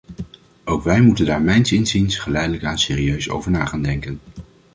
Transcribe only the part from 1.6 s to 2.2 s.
inziens